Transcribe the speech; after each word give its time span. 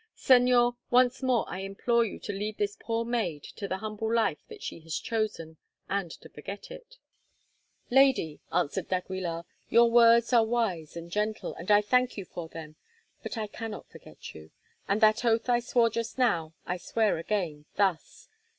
Señor, 0.17 0.77
once 0.89 1.21
more 1.21 1.45
I 1.47 1.59
implore 1.59 2.03
you 2.03 2.17
to 2.21 2.33
leave 2.33 2.57
this 2.57 2.75
poor 2.75 3.05
maid 3.05 3.43
to 3.43 3.67
the 3.67 3.77
humble 3.77 4.11
life 4.11 4.39
that 4.47 4.63
she 4.63 4.79
has 4.79 4.97
chosen, 4.97 5.57
and 5.87 6.09
to 6.09 6.29
forget 6.29 6.65
her." 6.69 6.79
"Lady," 7.91 8.39
answered 8.51 8.87
d'Aguilar, 8.87 9.45
"your 9.69 9.91
words 9.91 10.33
are 10.33 10.43
wise 10.43 10.97
and 10.97 11.11
gentle, 11.11 11.53
and 11.53 11.69
I 11.69 11.83
thank 11.83 12.17
you 12.17 12.25
for 12.25 12.49
them. 12.49 12.77
But 13.21 13.37
I 13.37 13.45
cannot 13.45 13.91
forget 13.91 14.33
you, 14.33 14.49
and 14.87 15.01
that 15.01 15.23
oath 15.23 15.47
I 15.47 15.59
swore 15.59 15.91
just 15.91 16.17
now 16.17 16.55
I 16.65 16.77
swear 16.77 17.19
again, 17.19 17.65
thus." 17.75 18.27